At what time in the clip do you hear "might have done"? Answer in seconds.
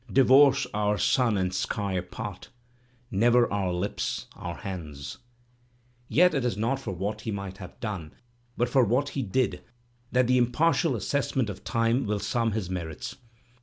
7.29-8.15